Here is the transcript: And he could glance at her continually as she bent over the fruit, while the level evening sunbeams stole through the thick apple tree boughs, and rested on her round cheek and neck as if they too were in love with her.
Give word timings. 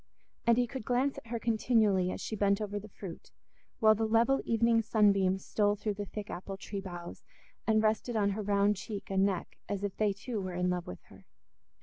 And 0.47 0.57
he 0.57 0.65
could 0.65 0.83
glance 0.83 1.19
at 1.19 1.27
her 1.27 1.37
continually 1.37 2.09
as 2.09 2.19
she 2.21 2.35
bent 2.35 2.59
over 2.59 2.79
the 2.79 2.87
fruit, 2.89 3.29
while 3.79 3.93
the 3.93 4.07
level 4.07 4.41
evening 4.45 4.81
sunbeams 4.81 5.45
stole 5.45 5.75
through 5.75 5.93
the 5.93 6.07
thick 6.07 6.31
apple 6.31 6.57
tree 6.57 6.81
boughs, 6.81 7.23
and 7.67 7.83
rested 7.83 8.15
on 8.15 8.31
her 8.31 8.41
round 8.41 8.77
cheek 8.77 9.11
and 9.11 9.23
neck 9.27 9.59
as 9.69 9.83
if 9.83 9.95
they 9.97 10.11
too 10.11 10.41
were 10.41 10.55
in 10.55 10.71
love 10.71 10.87
with 10.87 11.03
her. 11.03 11.27